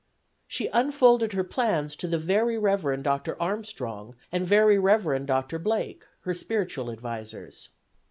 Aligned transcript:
She 0.47 0.65
unfolded 0.69 1.33
her 1.33 1.43
plans 1.43 1.95
to 1.97 2.07
the 2.07 2.17
Very 2.17 2.57
Rev. 2.57 3.03
Dr. 3.03 3.39
Armstrong 3.39 4.15
and 4.31 4.47
Very 4.47 4.79
Rev. 4.79 5.27
Dr. 5.27 5.59
Blake, 5.59 6.05
her 6.21 6.33
spiritual 6.33 6.89
advisers. 6.89 7.69